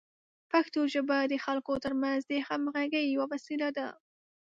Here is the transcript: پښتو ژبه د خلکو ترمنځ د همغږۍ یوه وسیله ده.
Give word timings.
پښتو 0.51 0.81
ژبه 0.93 1.17
د 1.25 1.33
خلکو 1.45 1.73
ترمنځ 1.85 2.21
د 2.27 2.33
همغږۍ 2.47 3.05
یوه 3.15 3.25
وسیله 3.33 3.69
ده. 3.77 3.87